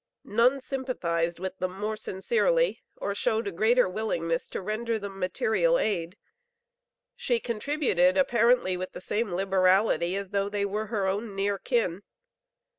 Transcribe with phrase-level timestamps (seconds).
[0.25, 5.77] None sympathized with them more sincerely or showed a greater willingness to render them material
[5.77, 6.17] aid.
[7.15, 12.01] She contributed apparently with the same liberality as though they were her own near kin.